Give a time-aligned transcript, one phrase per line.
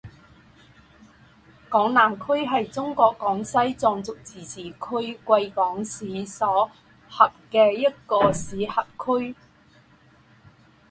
[1.69, 6.71] 港南区是中国广西壮族自治区贵港市所
[7.07, 9.35] 辖的一个市辖区。